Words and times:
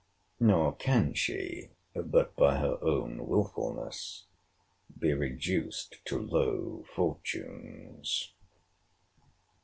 Nor 0.39 0.75
can 0.77 1.13
she, 1.13 1.69
but 1.93 2.35
by 2.35 2.57
her 2.57 2.79
own 2.83 3.27
wilfulness, 3.27 4.25
be 4.97 5.13
reduced 5.13 5.97
to 6.05 6.17
low 6.17 6.83
fortunes. 6.91 8.33